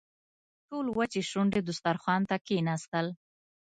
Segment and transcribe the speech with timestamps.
[0.67, 3.07] ټول وچې شونډې دسترخوان ته کښېناستل.